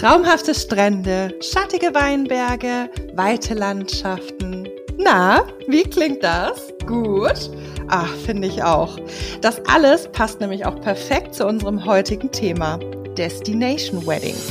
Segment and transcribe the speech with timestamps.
[0.00, 4.66] Traumhafte Strände, schattige Weinberge, weite Landschaften.
[4.96, 6.72] Na, wie klingt das?
[6.86, 7.50] Gut?
[7.88, 8.96] Ach, finde ich auch.
[9.42, 12.78] Das alles passt nämlich auch perfekt zu unserem heutigen Thema.
[13.18, 14.50] Destination Weddings.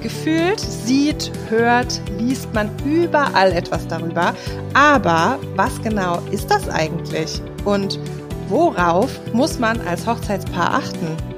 [0.00, 4.32] Gefühlt sieht, hört, liest man überall etwas darüber.
[4.74, 7.42] Aber was genau ist das eigentlich?
[7.64, 7.98] Und
[8.46, 11.35] worauf muss man als Hochzeitspaar achten?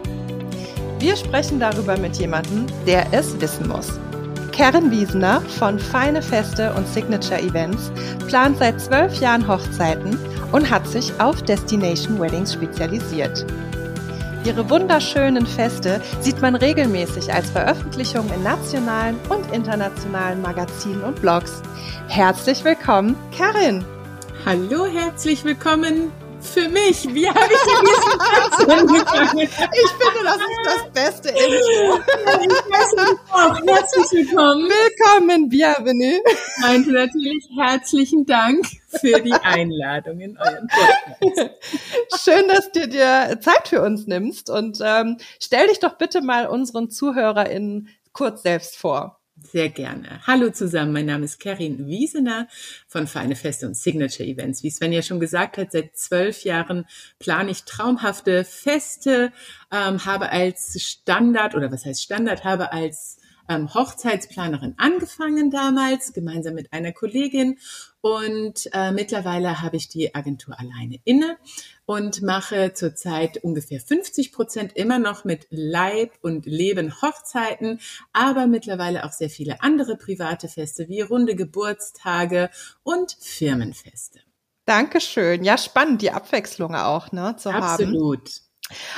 [0.98, 4.00] Wir sprechen darüber mit jemandem, der es wissen muss.
[4.50, 7.92] Karen Wiesener von Feine Feste und Signature Events
[8.26, 10.18] plant seit zwölf Jahren Hochzeiten
[10.50, 13.46] und hat sich auf Destination Weddings spezialisiert.
[14.44, 21.62] Ihre wunderschönen Feste sieht man regelmäßig als Veröffentlichung in nationalen und internationalen Magazinen und Blogs.
[22.08, 23.84] Herzlich willkommen, Karin!
[24.44, 26.10] Hallo, herzlich willkommen
[26.48, 27.14] für mich.
[27.14, 29.38] Wie habe ich denn diesen Satz angefangen?
[29.48, 32.00] Ich finde, das ist das beste Intro.
[33.66, 34.68] Herzlich willkommen.
[34.68, 36.20] Willkommen, bienvenue.
[36.26, 42.24] Ich meinte natürlich herzlichen Dank für die Einladung in euren Podcast.
[42.24, 46.46] Schön, dass du dir Zeit für uns nimmst und ähm, stell dich doch bitte mal
[46.46, 49.17] unseren ZuhörerInnen kurz selbst vor.
[49.40, 50.20] Sehr gerne.
[50.26, 52.48] Hallo zusammen, mein Name ist Karin Wiesener
[52.86, 54.62] von Feine Feste und Signature Events.
[54.62, 56.86] Wie Sven ja schon gesagt hat, seit zwölf Jahren
[57.18, 59.32] plane ich traumhafte Feste,
[59.72, 66.54] ähm, habe als Standard oder was heißt Standard, habe als ähm, Hochzeitsplanerin angefangen damals, gemeinsam
[66.54, 67.58] mit einer Kollegin.
[68.00, 71.36] Und äh, mittlerweile habe ich die Agentur alleine inne
[71.84, 77.80] und mache zurzeit ungefähr 50 Prozent immer noch mit Leib und Leben Hochzeiten,
[78.12, 82.50] aber mittlerweile auch sehr viele andere private Feste wie runde Geburtstage
[82.82, 84.20] und Firmenfeste.
[84.64, 85.44] Dankeschön.
[85.44, 87.54] Ja, spannend, die Abwechslung auch, ne, zu Absolut.
[87.54, 87.94] haben.
[87.94, 88.47] Absolut.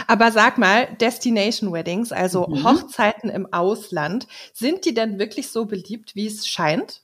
[0.06, 2.64] Aber sag mal, Destination Weddings, also mhm.
[2.64, 7.02] Hochzeiten im Ausland, sind die denn wirklich so beliebt, wie es scheint?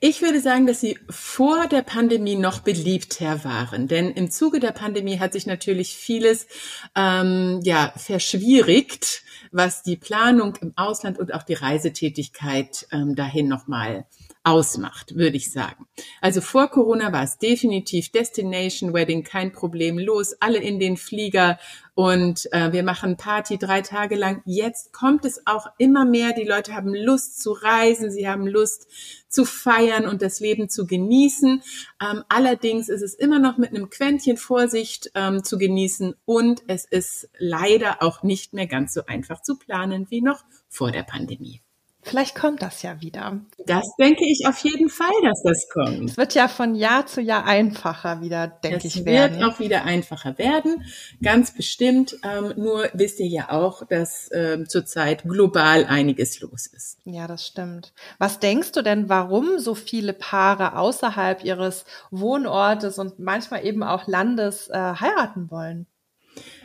[0.00, 4.72] Ich würde sagen, dass sie vor der Pandemie noch beliebter waren, denn im Zuge der
[4.72, 6.48] Pandemie hat sich natürlich vieles
[6.96, 14.06] ähm, ja verschwierigt, was die Planung im Ausland und auch die Reisetätigkeit ähm, dahin nochmal
[14.44, 15.86] ausmacht, würde ich sagen.
[16.20, 21.58] Also vor Corona war es definitiv Destination Wedding, kein Problem, los, alle in den Flieger
[21.94, 24.42] und äh, wir machen Party drei Tage lang.
[24.44, 28.88] Jetzt kommt es auch immer mehr, die Leute haben Lust zu reisen, sie haben Lust
[29.28, 31.62] zu feiern und das Leben zu genießen.
[32.02, 36.84] Ähm, allerdings ist es immer noch mit einem Quäntchen Vorsicht ähm, zu genießen und es
[36.84, 41.62] ist leider auch nicht mehr ganz so einfach zu planen wie noch vor der Pandemie.
[42.04, 43.40] Vielleicht kommt das ja wieder.
[43.64, 46.10] Das denke ich auf jeden Fall, dass das kommt.
[46.10, 49.34] Es wird ja von Jahr zu Jahr einfacher wieder, denke ich, werden.
[49.34, 50.84] Es wird auch wieder einfacher werden,
[51.22, 52.16] ganz bestimmt.
[52.24, 56.98] Ähm, nur wisst ihr ja auch, dass ähm, zurzeit global einiges los ist.
[57.04, 57.92] Ja, das stimmt.
[58.18, 64.08] Was denkst du denn, warum so viele Paare außerhalb ihres Wohnortes und manchmal eben auch
[64.08, 65.86] Landes äh, heiraten wollen?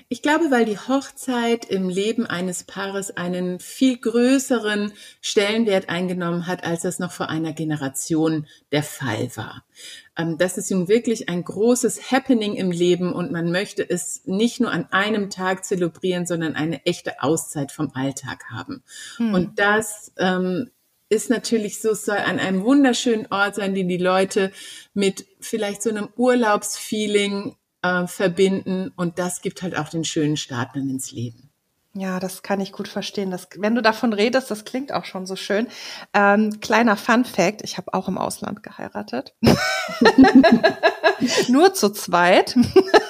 [0.09, 6.63] Ich glaube, weil die Hochzeit im Leben eines Paares einen viel größeren Stellenwert eingenommen hat,
[6.63, 9.65] als das noch vor einer Generation der Fall war.
[10.17, 14.61] Ähm, das ist nun wirklich ein großes Happening im Leben und man möchte es nicht
[14.61, 18.83] nur an einem Tag zelebrieren, sondern eine echte Auszeit vom Alltag haben.
[19.17, 19.33] Hm.
[19.33, 20.71] Und das ähm,
[21.09, 24.53] ist natürlich so, es soll an einem wunderschönen Ort sein, den die Leute
[24.93, 27.57] mit vielleicht so einem Urlaubsfeeling
[27.87, 31.47] äh, verbinden und das gibt halt auch den schönen Start dann ins Leben.
[31.97, 33.31] Ja, das kann ich gut verstehen.
[33.31, 35.67] Das, wenn du davon redest, das klingt auch schon so schön.
[36.13, 39.35] Ähm, kleiner Fun Fact, ich habe auch im Ausland geheiratet.
[41.47, 42.55] Nur zu zweit.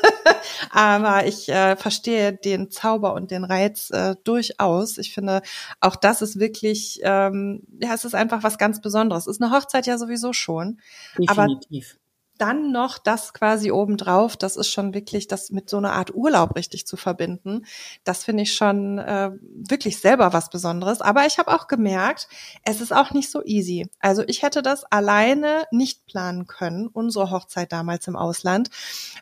[0.71, 4.97] Aber ich äh, verstehe den Zauber und den Reiz äh, durchaus.
[4.97, 5.41] Ich finde,
[5.81, 9.27] auch das ist wirklich, ähm, ja, es ist einfach was ganz Besonderes.
[9.27, 10.79] Ist eine Hochzeit ja sowieso schon.
[11.17, 11.97] Definitiv.
[11.97, 12.06] Aber
[12.37, 16.55] dann noch das quasi obendrauf, das ist schon wirklich das mit so einer Art Urlaub
[16.55, 17.65] richtig zu verbinden.
[18.03, 21.01] Das finde ich schon äh, wirklich selber was Besonderes.
[21.01, 22.27] Aber ich habe auch gemerkt,
[22.63, 23.87] es ist auch nicht so easy.
[23.99, 28.69] Also ich hätte das alleine nicht planen können, unsere Hochzeit damals im Ausland.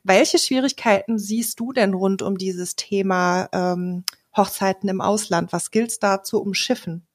[0.03, 4.03] Welche Schwierigkeiten siehst du denn rund um dieses Thema ähm,
[4.35, 5.53] Hochzeiten im Ausland?
[5.53, 7.07] Was gilt es da zu umschiffen?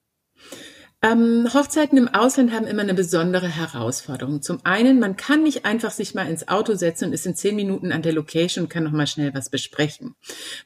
[1.02, 4.42] Ähm, Hochzeiten im Ausland haben immer eine besondere Herausforderung.
[4.42, 7.56] Zum einen, man kann nicht einfach sich mal ins Auto setzen und ist in zehn
[7.56, 10.14] Minuten an der Location und kann noch mal schnell was besprechen.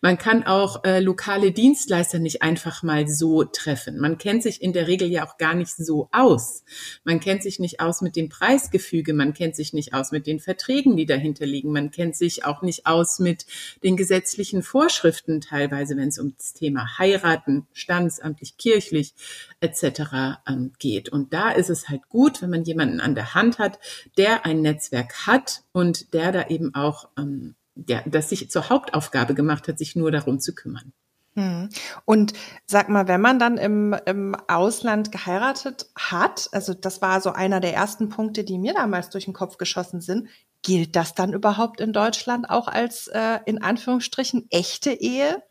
[0.00, 4.00] Man kann auch äh, lokale Dienstleister nicht einfach mal so treffen.
[4.00, 6.64] Man kennt sich in der Regel ja auch gar nicht so aus.
[7.04, 10.40] Man kennt sich nicht aus mit dem Preisgefüge, man kennt sich nicht aus mit den
[10.40, 13.46] Verträgen, die dahinter liegen, man kennt sich auch nicht aus mit
[13.84, 19.14] den gesetzlichen Vorschriften teilweise, wenn es um das Thema heiraten, standesamtlich, kirchlich
[19.60, 21.08] etc ähm, geht.
[21.08, 23.78] Und da ist es halt gut, wenn man jemanden an der Hand hat,
[24.16, 29.34] der ein Netzwerk hat und der da eben auch, ähm, der, das sich zur Hauptaufgabe
[29.34, 30.92] gemacht hat, sich nur darum zu kümmern.
[31.36, 31.68] Hm.
[32.04, 32.32] Und
[32.64, 37.58] sag mal, wenn man dann im, im Ausland geheiratet hat, also das war so einer
[37.58, 40.28] der ersten Punkte, die mir damals durch den Kopf geschossen sind,
[40.62, 45.42] gilt das dann überhaupt in Deutschland auch als äh, in Anführungsstrichen echte Ehe?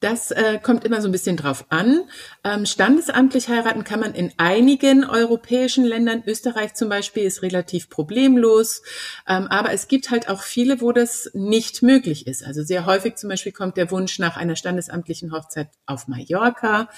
[0.00, 2.00] Das äh, kommt immer so ein bisschen drauf an.
[2.42, 6.22] Ähm, standesamtlich heiraten kann man in einigen europäischen Ländern.
[6.26, 8.82] Österreich zum Beispiel ist relativ problemlos.
[9.28, 12.42] Ähm, aber es gibt halt auch viele, wo das nicht möglich ist.
[12.42, 16.88] Also sehr häufig zum Beispiel kommt der Wunsch nach einer standesamtlichen Hochzeit auf Mallorca,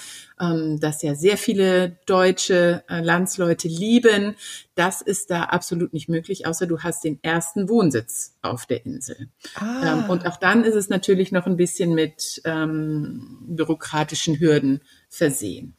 [0.40, 4.36] ähm, das ja sehr viele deutsche äh, Landsleute lieben.
[4.74, 9.28] Das ist da absolut nicht möglich, außer du hast den ersten Wohnsitz auf der Insel.
[9.54, 10.04] Ah.
[10.04, 14.80] Ähm, und auch dann ist es natürlich noch ein bisschen mit ähm, bürokratischen Hürden
[15.10, 15.76] versehen.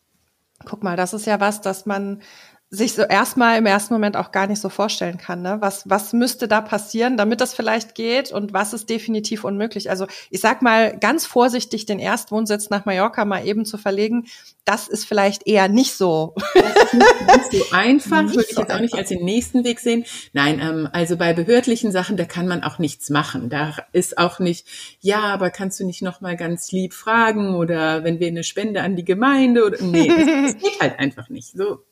[0.65, 2.21] Guck mal, das ist ja was, dass man
[2.73, 5.43] sich so erstmal im ersten Moment auch gar nicht so vorstellen kann.
[5.43, 5.57] Ne?
[5.59, 9.91] Was, was müsste da passieren, damit das vielleicht geht und was ist definitiv unmöglich?
[9.91, 14.25] Also ich sag mal ganz vorsichtig, den Erstwohnsitz nach Mallorca mal eben zu verlegen,
[14.65, 16.33] das ist vielleicht eher nicht so.
[16.55, 19.79] Das ist nicht so einfach, würde ich so jetzt auch nicht als den nächsten Weg
[19.79, 20.05] sehen.
[20.31, 23.51] Nein, ähm, also bei behördlichen Sachen, da kann man auch nichts machen.
[23.51, 24.65] Da ist auch nicht,
[24.99, 28.81] ja, aber kannst du nicht noch mal ganz lieb fragen oder wenn wir eine Spende
[28.81, 31.55] an die Gemeinde oder nee, das, das geht halt einfach nicht.
[31.55, 31.83] So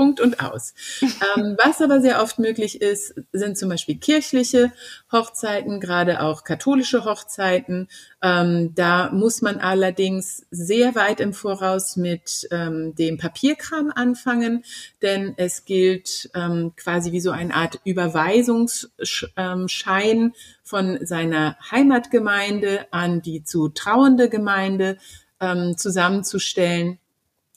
[0.00, 0.72] Punkt und aus.
[1.02, 4.72] Ähm, was aber sehr oft möglich ist, sind zum Beispiel kirchliche
[5.12, 7.86] Hochzeiten, gerade auch katholische Hochzeiten.
[8.22, 14.64] Ähm, da muss man allerdings sehr weit im Voraus mit ähm, dem Papierkram anfangen,
[15.02, 20.32] denn es gilt ähm, quasi wie so eine Art Überweisungsschein
[20.62, 24.96] von seiner Heimatgemeinde an die zu trauende Gemeinde
[25.40, 26.98] ähm, zusammenzustellen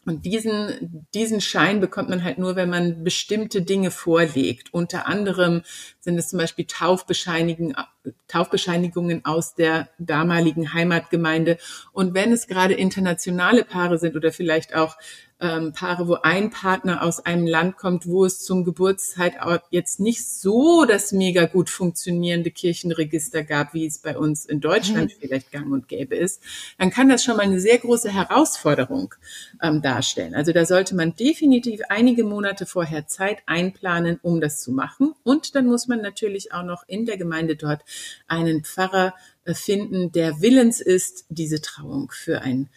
[0.06, 4.74] und diesen, diesen Schein bekommt man halt nur, wenn man bestimmte Dinge vorlegt.
[4.74, 5.62] Unter anderem
[6.00, 7.76] sind es zum Beispiel Taufbescheinigungen,
[8.28, 11.58] Taufbescheinigungen aus der damaligen Heimatgemeinde.
[11.94, 14.98] Und wenn es gerade internationale Paare sind oder vielleicht auch
[15.44, 20.26] ähm, Paare, wo ein Partner aus einem Land kommt, wo es zum Geburtszeitort jetzt nicht
[20.26, 25.20] so das mega gut funktionierende Kirchenregister gab, wie es bei uns in Deutschland mhm.
[25.20, 26.42] vielleicht gang und gäbe ist,
[26.80, 29.14] dann kann das schon mal eine sehr große Herausforderung
[29.62, 30.34] ähm, darstellen.
[30.34, 35.14] Also da sollte man definitiv einige Monate vorher Zeit einplanen, um das zu machen.
[35.24, 37.82] Und dann muss man natürlich auch noch in der Gemeinde dort
[38.28, 39.14] einen Pfarrer
[39.44, 42.70] äh, finden, der willens ist, diese Trauung für ein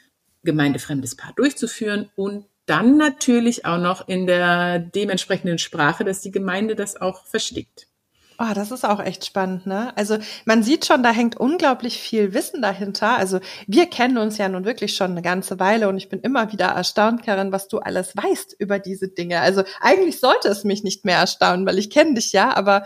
[0.42, 6.74] gemeindefremdes Paar durchzuführen und dann natürlich auch noch in der dementsprechenden Sprache, dass die Gemeinde
[6.74, 7.88] das auch versteht.
[8.38, 9.96] Oh, das ist auch echt spannend, ne?
[9.96, 13.16] Also man sieht schon, da hängt unglaublich viel Wissen dahinter.
[13.16, 16.52] Also wir kennen uns ja nun wirklich schon eine ganze Weile und ich bin immer
[16.52, 19.40] wieder erstaunt, Karin, was du alles weißt über diese Dinge.
[19.40, 22.84] Also eigentlich sollte es mich nicht mehr erstaunen, weil ich kenne dich ja, aber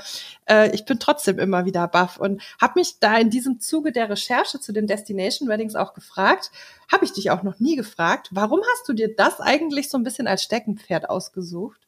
[0.49, 4.08] äh, ich bin trotzdem immer wieder baff und habe mich da in diesem Zuge der
[4.08, 6.53] Recherche zu den Destination Weddings auch gefragt,
[6.93, 10.05] habe ich dich auch noch nie gefragt, warum hast du dir das eigentlich so ein
[10.05, 11.81] bisschen als Steckenpferd ausgesucht?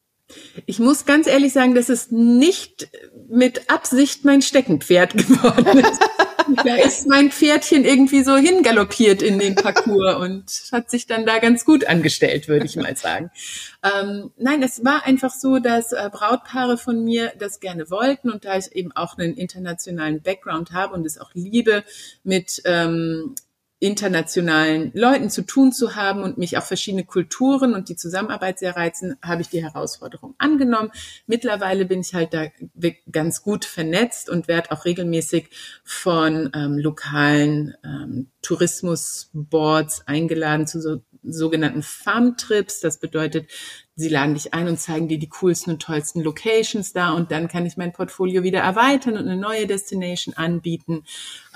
[0.65, 2.89] Ich muss ganz ehrlich sagen, dass es nicht
[3.29, 6.01] mit Absicht mein Steckenpferd geworden ist.
[6.63, 11.39] da ist mein Pferdchen irgendwie so hingaloppiert in den Parcours und hat sich dann da
[11.39, 13.31] ganz gut angestellt, würde ich mal sagen.
[13.83, 18.45] Ähm, nein, es war einfach so, dass äh, Brautpaare von mir das gerne wollten und
[18.45, 21.83] da ich eben auch einen internationalen Background habe und es auch liebe,
[22.23, 23.35] mit ähm,
[23.83, 28.77] internationalen Leuten zu tun zu haben und mich auf verschiedene Kulturen und die Zusammenarbeit sehr
[28.77, 30.91] reizen, habe ich die Herausforderung angenommen.
[31.27, 32.45] Mittlerweile bin ich halt da
[33.11, 35.49] ganz gut vernetzt und werde auch regelmäßig
[35.83, 42.79] von ähm, lokalen ähm, Tourismusboards eingeladen zu so sogenannten Farmtrips.
[42.79, 43.49] Das bedeutet,
[43.95, 47.47] sie laden dich ein und zeigen dir die coolsten und tollsten Locations da und dann
[47.47, 51.03] kann ich mein Portfolio wieder erweitern und eine neue Destination anbieten.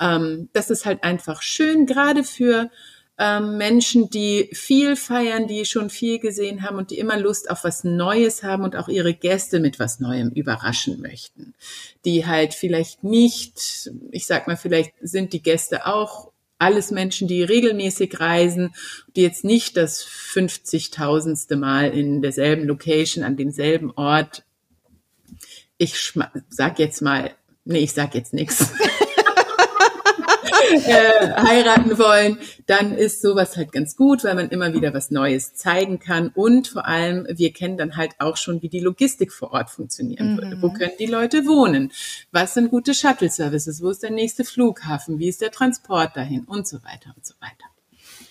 [0.00, 2.70] Ähm, das ist halt einfach schön, gerade für
[3.18, 7.64] ähm, Menschen, die viel feiern, die schon viel gesehen haben und die immer Lust auf
[7.64, 11.54] was Neues haben und auch ihre Gäste mit was Neuem überraschen möchten.
[12.04, 17.42] Die halt vielleicht nicht, ich sag mal, vielleicht sind die Gäste auch alles Menschen, die
[17.42, 18.74] regelmäßig reisen,
[19.14, 24.44] die jetzt nicht das 50.000ste Mal in derselben Location, an demselben Ort.
[25.76, 26.12] Ich
[26.48, 27.30] sag jetzt mal,
[27.64, 28.72] nee, ich sag jetzt nichts.
[30.70, 35.54] äh, heiraten wollen, dann ist sowas halt ganz gut, weil man immer wieder was Neues
[35.54, 36.28] zeigen kann.
[36.34, 40.34] Und vor allem, wir kennen dann halt auch schon, wie die Logistik vor Ort funktionieren
[40.34, 40.38] mhm.
[40.38, 40.62] würde.
[40.62, 41.92] Wo können die Leute wohnen?
[42.32, 43.82] Was sind gute Shuttle-Services?
[43.82, 45.18] Wo ist der nächste Flughafen?
[45.18, 46.44] Wie ist der Transport dahin?
[46.44, 47.64] Und so weiter und so weiter.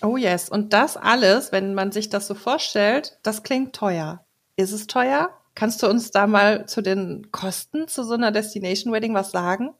[0.02, 0.48] Oh yes.
[0.48, 4.24] Und das alles, wenn man sich das so vorstellt, das klingt teuer.
[4.56, 5.30] Ist es teuer?
[5.54, 9.74] Kannst du uns da mal zu den Kosten zu so einer Destination Wedding was sagen?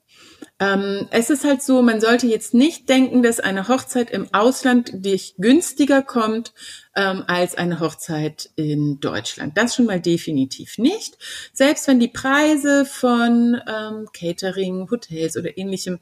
[0.61, 4.91] Ähm, es ist halt so, man sollte jetzt nicht denken, dass eine Hochzeit im Ausland
[4.93, 6.53] dich günstiger kommt
[6.97, 9.57] ähm, als eine Hochzeit in Deutschland.
[9.57, 11.17] Das schon mal definitiv nicht.
[11.53, 16.01] Selbst wenn die Preise von ähm, Catering, Hotels oder ähnlichem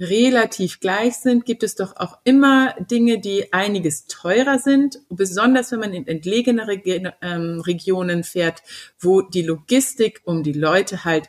[0.00, 5.80] relativ gleich sind, gibt es doch auch immer Dinge, die einiges teurer sind, besonders wenn
[5.80, 6.80] man in entlegenere
[7.20, 8.62] ähm, Regionen fährt,
[8.98, 11.28] wo die Logistik um die Leute halt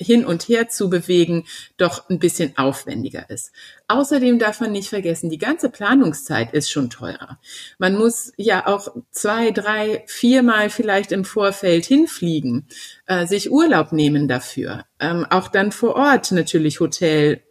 [0.00, 1.44] hin und her zu bewegen,
[1.76, 3.52] doch ein bisschen aufwendiger ist.
[3.88, 7.38] Außerdem darf man nicht vergessen, die ganze Planungszeit ist schon teurer.
[7.78, 12.66] Man muss ja auch zwei, drei, viermal vielleicht im Vorfeld hinfliegen,
[13.06, 14.84] äh, sich Urlaub nehmen dafür.
[15.00, 17.42] Ähm, auch dann vor Ort natürlich Hotel,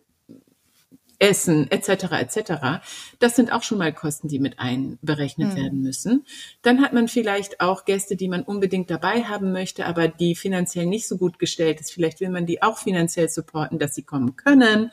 [1.19, 2.11] Essen etc.
[2.11, 2.83] etc.
[3.19, 5.55] Das sind auch schon mal Kosten, die mit einberechnet mhm.
[5.55, 6.25] werden müssen.
[6.61, 10.85] Dann hat man vielleicht auch Gäste, die man unbedingt dabei haben möchte, aber die finanziell
[10.85, 11.91] nicht so gut gestellt ist.
[11.91, 14.91] Vielleicht will man die auch finanziell supporten, dass sie kommen können.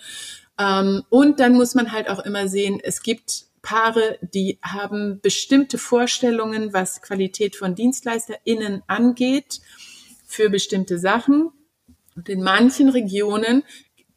[0.58, 5.78] Ähm, und dann muss man halt auch immer sehen, es gibt Paare, die haben bestimmte
[5.78, 9.60] Vorstellungen, was Qualität von DienstleisterInnen angeht,
[10.26, 11.50] für bestimmte Sachen.
[12.16, 13.62] Und in manchen Regionen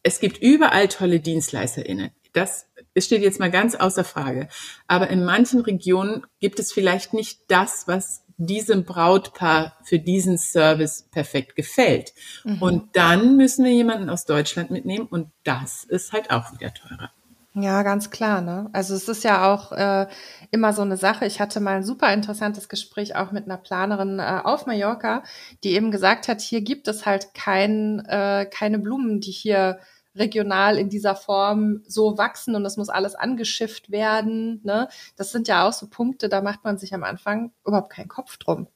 [0.06, 2.12] es gibt überall tolle DienstleisterInnen.
[2.32, 4.50] Das steht jetzt mal ganz außer Frage.
[4.88, 11.08] Aber in manchen Regionen gibt es vielleicht nicht das, was diesem Brautpaar für diesen Service
[11.10, 12.14] perfekt gefällt.
[12.44, 12.62] Mhm.
[12.62, 17.10] Und dann müssen wir jemanden aus Deutschland mitnehmen und das ist halt auch wieder teurer.
[17.58, 18.42] Ja, ganz klar.
[18.42, 18.70] Ne?
[18.74, 20.08] Also es ist ja auch äh,
[20.52, 21.26] immer so eine Sache.
[21.26, 25.24] Ich hatte mal ein super interessantes Gespräch auch mit einer Planerin äh, auf Mallorca,
[25.64, 29.80] die eben gesagt hat, hier gibt es halt kein, äh, keine Blumen, die hier
[30.16, 34.62] regional in dieser Form so wachsen und es muss alles angeschifft werden.
[34.64, 34.88] Ne?
[35.16, 38.38] Das sind ja auch so Punkte, da macht man sich am Anfang überhaupt keinen Kopf
[38.38, 38.68] drum.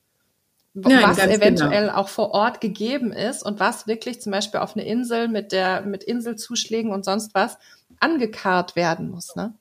[0.73, 1.97] Nein, was eventuell genau.
[1.97, 5.81] auch vor Ort gegeben ist und was wirklich zum Beispiel auf eine Insel mit der,
[5.81, 7.57] mit Inselzuschlägen und sonst was
[7.99, 9.53] angekarrt werden muss, ne?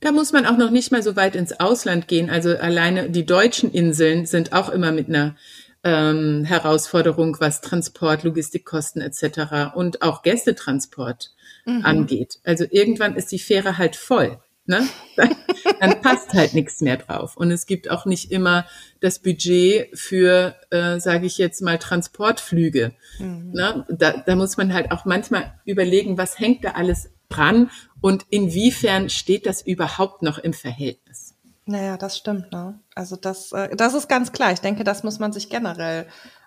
[0.00, 2.30] Da muss man auch noch nicht mal so weit ins Ausland gehen.
[2.30, 5.36] Also alleine die deutschen Inseln sind auch immer mit einer
[5.84, 9.74] ähm, Herausforderung, was Transport, Logistikkosten etc.
[9.74, 11.32] und auch Gästetransport
[11.64, 11.84] mhm.
[11.84, 12.38] angeht.
[12.44, 14.38] Also irgendwann ist die Fähre halt voll.
[14.64, 14.86] Ne?
[15.16, 15.34] Dann,
[15.80, 17.36] dann passt halt nichts mehr drauf.
[17.36, 18.64] Und es gibt auch nicht immer
[19.00, 22.92] das Budget für, äh, sage ich jetzt mal, Transportflüge.
[23.18, 23.50] Mhm.
[23.52, 23.84] Ne?
[23.88, 27.70] Da, da muss man halt auch manchmal überlegen, was hängt da alles dran
[28.00, 31.21] und inwiefern steht das überhaupt noch im Verhältnis.
[31.64, 32.80] Naja, das stimmt, ne?
[32.94, 34.52] Also das, äh, das ist ganz klar.
[34.52, 36.06] Ich denke, das muss man sich generell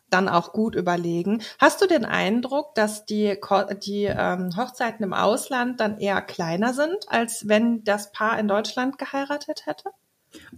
[0.10, 1.42] dann auch gut überlegen.
[1.60, 3.38] Hast du den Eindruck, dass die,
[3.84, 8.98] die ähm, Hochzeiten im Ausland dann eher kleiner sind, als wenn das Paar in Deutschland
[8.98, 9.90] geheiratet hätte?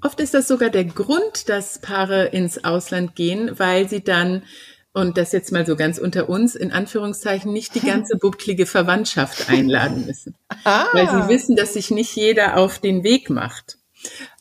[0.02, 4.44] Oft ist das sogar der Grund, dass Paare ins Ausland gehen, weil sie dann,
[4.92, 9.50] und das jetzt mal so ganz unter uns, in Anführungszeichen, nicht die ganze bucklige Verwandtschaft
[9.50, 10.36] einladen müssen.
[10.64, 10.88] Ah.
[10.94, 13.78] Weil sie wissen, dass sich nicht jeder auf den Weg macht.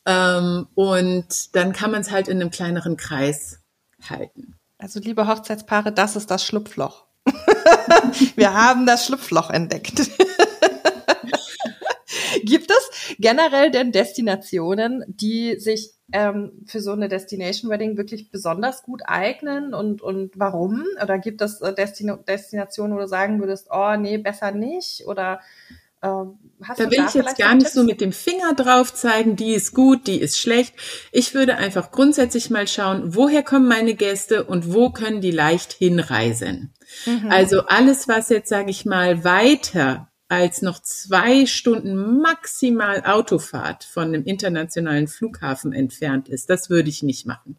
[0.07, 3.61] Ähm, und dann kann man es halt in einem kleineren Kreis
[4.09, 4.55] halten.
[4.79, 7.07] Also liebe Hochzeitspaare, das ist das Schlupfloch.
[8.37, 9.99] Wir haben das Schlupfloch entdeckt.
[12.45, 18.83] Gibt es generell denn Destinationen, die sich ähm, für so eine Destination Wedding wirklich besonders
[18.83, 20.85] gut eignen und, und warum?
[21.03, 25.07] Oder gibt es äh, Destin Destinationen, wo du sagen würdest, oh nee, besser nicht?
[25.07, 25.41] Oder
[26.07, 29.53] ähm, da will da ich jetzt gar nicht so mit dem Finger drauf zeigen, die
[29.53, 30.75] ist gut, die ist schlecht.
[31.13, 35.73] Ich würde einfach grundsätzlich mal schauen, woher kommen meine Gäste und wo können die leicht
[35.73, 36.73] hinreisen.
[37.05, 37.31] Mhm.
[37.31, 44.05] Also alles, was jetzt, sage ich mal, weiter als noch zwei Stunden maximal Autofahrt von
[44.05, 47.59] einem internationalen Flughafen entfernt ist, das würde ich nicht machen.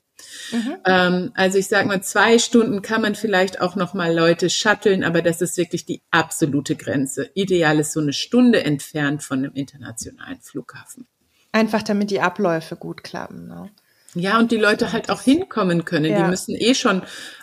[0.52, 0.78] Mhm.
[0.86, 5.04] Ähm, also ich sage mal, zwei Stunden kann man vielleicht auch noch mal Leute shutteln,
[5.04, 7.30] aber das ist wirklich die absolute Grenze.
[7.34, 11.08] Ideal ist so eine Stunde entfernt von einem internationalen Flughafen.
[11.52, 13.48] Einfach damit die Abläufe gut klappen.
[13.48, 13.70] Ne?
[14.14, 16.12] Ja, und die Leute halt auch hinkommen können.
[16.12, 16.24] Ja.
[16.24, 17.02] Die müssen eh schon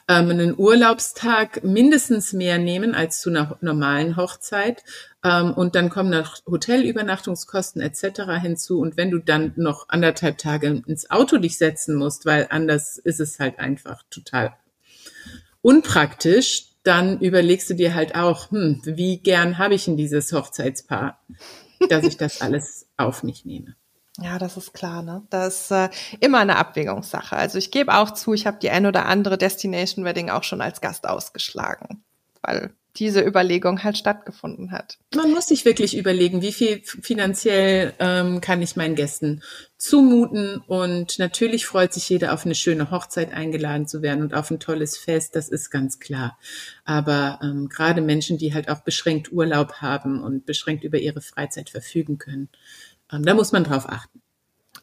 [0.09, 4.83] ähm, einen Urlaubstag mindestens mehr nehmen als zu einer normalen Hochzeit.
[5.23, 8.41] Ähm, und dann kommen noch Hotelübernachtungskosten etc.
[8.41, 8.81] hinzu.
[8.81, 13.21] Und wenn du dann noch anderthalb Tage ins Auto dich setzen musst, weil anders ist
[13.21, 14.55] es halt einfach total
[15.63, 21.19] unpraktisch, dann überlegst du dir halt auch, hm, wie gern habe ich in dieses Hochzeitspaar,
[21.89, 23.75] dass ich das alles auf mich nehme.
[24.21, 25.27] Ja, das ist klar, ne?
[25.31, 25.89] Das ist äh,
[26.21, 27.37] immer eine Abwägungssache.
[27.37, 30.61] Also ich gebe auch zu, ich habe die ein oder andere Destination Wedding auch schon
[30.61, 32.05] als Gast ausgeschlagen,
[32.43, 34.99] weil diese Überlegung halt stattgefunden hat.
[35.17, 39.43] Man muss sich wirklich überlegen, wie viel finanziell ähm, kann ich meinen Gästen
[39.77, 40.59] zumuten.
[40.59, 44.61] Und natürlich freut sich jeder auf eine schöne Hochzeit eingeladen zu werden und auf ein
[44.61, 46.39] tolles Fest, das ist ganz klar.
[46.85, 51.71] Aber ähm, gerade Menschen, die halt auch beschränkt Urlaub haben und beschränkt über ihre Freizeit
[51.71, 52.49] verfügen können,
[53.23, 54.21] da muss man drauf achten.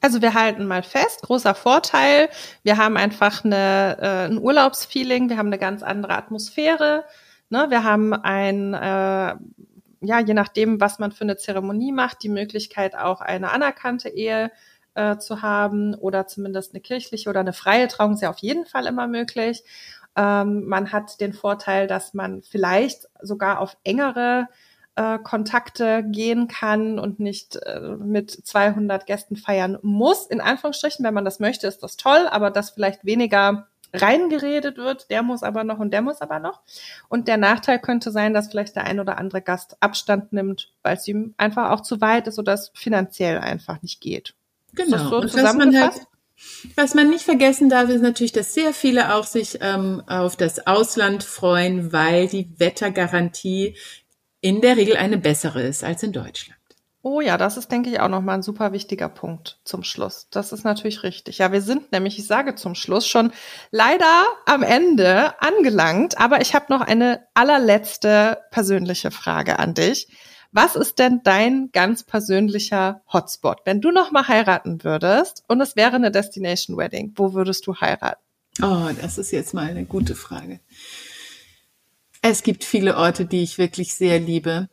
[0.02, 2.30] Also wir halten mal fest, großer Vorteil.
[2.64, 7.06] Wir haben einfach eine, äh, ein Urlaubsfeeling, wir haben eine ganz andere Atmosphäre.
[7.50, 7.68] Ne?
[7.70, 9.36] Wir haben ein, äh,
[10.04, 14.52] ja, je nachdem, was man für eine Zeremonie macht, die Möglichkeit auch eine anerkannte Ehe
[14.96, 18.66] äh, zu haben oder zumindest eine kirchliche oder eine freie Trauung ist ja auf jeden
[18.66, 19.64] Fall immer möglich.
[20.16, 24.48] Ähm, man hat den Vorteil, dass man vielleicht sogar auf engere
[24.96, 30.28] äh, Kontakte gehen kann und nicht äh, mit 200 Gästen feiern muss.
[30.28, 35.10] In Anführungsstrichen, wenn man das möchte, ist das toll, aber das vielleicht weniger reingeredet wird,
[35.10, 36.62] der muss aber noch und der muss aber noch.
[37.10, 40.96] Und der Nachteil könnte sein, dass vielleicht der ein oder andere Gast Abstand nimmt, weil
[40.96, 44.34] es ihm einfach auch zu weit ist oder es finanziell einfach nicht geht.
[44.74, 45.10] Genau.
[45.10, 46.02] So und was man halt
[46.76, 50.66] was man nicht vergessen darf, ist natürlich, dass sehr viele auch sich ähm, auf das
[50.66, 53.76] Ausland freuen, weil die Wettergarantie
[54.42, 56.58] in der Regel eine bessere ist als in Deutschland.
[57.04, 60.28] Oh ja, das ist, denke ich, auch nochmal ein super wichtiger Punkt zum Schluss.
[60.30, 61.40] Das ist natürlich richtig.
[61.40, 63.32] Ja, wir sind nämlich, ich sage zum Schluss, schon
[63.72, 70.10] leider am Ende angelangt, aber ich habe noch eine allerletzte persönliche Frage an dich.
[70.52, 73.62] Was ist denn dein ganz persönlicher Hotspot?
[73.66, 78.22] Wenn du nochmal heiraten würdest und es wäre eine Destination Wedding, wo würdest du heiraten?
[78.62, 80.60] Oh, das ist jetzt mal eine gute Frage.
[82.22, 84.70] Es gibt viele Orte, die ich wirklich sehr liebe.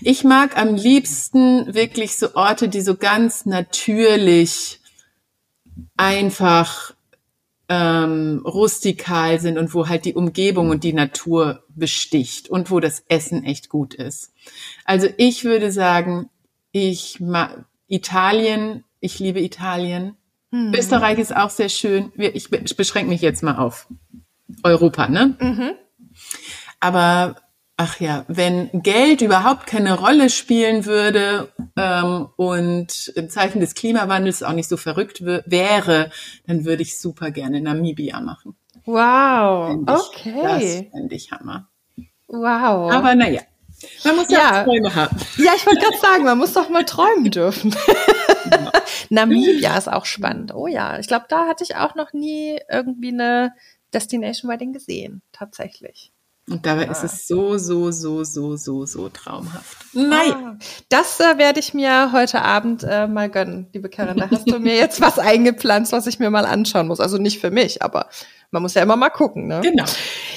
[0.00, 4.80] Ich mag am liebsten wirklich so Orte, die so ganz natürlich
[5.96, 6.94] einfach
[7.68, 13.04] ähm, rustikal sind und wo halt die Umgebung und die Natur besticht und wo das
[13.08, 14.32] Essen echt gut ist.
[14.84, 16.28] Also ich würde sagen,
[16.72, 20.16] ich mag Italien, ich liebe Italien.
[20.50, 20.74] Hm.
[20.74, 22.12] Österreich ist auch sehr schön.
[22.16, 23.88] Ich beschränke mich jetzt mal auf
[24.62, 25.36] Europa, ne?
[25.40, 25.70] Mhm.
[26.84, 27.36] Aber
[27.78, 34.42] ach ja, wenn Geld überhaupt keine Rolle spielen würde ähm, und im Zeichen des Klimawandels
[34.42, 36.10] auch nicht so verrückt wäre,
[36.46, 38.54] dann würde ich super gerne Namibia machen.
[38.84, 40.42] Wow, ich, okay.
[40.42, 41.70] Das fände ich Hammer.
[42.28, 42.92] Wow.
[42.92, 43.40] Aber naja,
[44.04, 45.16] man muss ja, ja Träume haben.
[45.38, 47.74] Ja, ich wollte gerade sagen, man muss doch mal träumen dürfen.
[48.44, 48.70] Genau.
[49.08, 50.54] Namibia ist auch spannend.
[50.54, 53.54] Oh ja, ich glaube, da hatte ich auch noch nie irgendwie eine
[53.94, 56.12] Destination Wedding gesehen, tatsächlich.
[56.48, 56.92] Und dabei ah.
[56.92, 59.78] ist es so, so, so, so, so, so traumhaft.
[59.94, 60.32] Nein.
[60.34, 60.56] Ah,
[60.90, 64.18] das äh, werde ich mir heute Abend äh, mal gönnen, liebe Karin.
[64.18, 67.00] Da hast du mir jetzt was eingepflanzt, was ich mir mal anschauen muss.
[67.00, 68.10] Also nicht für mich, aber
[68.50, 69.46] man muss ja immer mal gucken.
[69.46, 69.62] Ne?
[69.62, 69.84] Genau.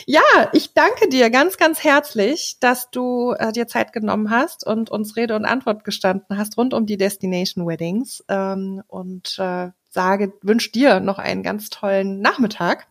[0.06, 0.22] Ja,
[0.54, 5.18] ich danke dir ganz, ganz herzlich, dass du äh, dir Zeit genommen hast und uns
[5.18, 8.24] Rede und Antwort gestanden hast rund um die Destination Weddings.
[8.30, 12.88] Ähm, und äh, sage, wünsche dir noch einen ganz tollen Nachmittag.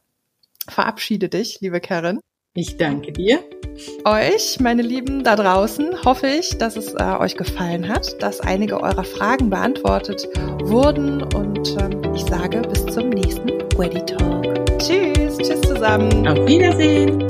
[0.69, 2.21] Verabschiede dich, liebe Karin.
[2.57, 3.41] Ich danke dir.
[4.07, 8.81] Euch, meine Lieben da draußen, hoffe ich, dass es äh, euch gefallen hat, dass einige
[8.81, 10.27] eurer Fragen beantwortet
[10.63, 14.47] wurden und ähm, ich sage bis zum nächsten Weddy Talk.
[14.79, 16.27] Tschüss, tschüss zusammen.
[16.27, 17.29] Auf Wiedersehen.